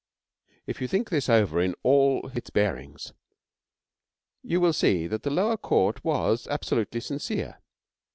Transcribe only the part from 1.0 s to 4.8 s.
this over in all its bearings, you will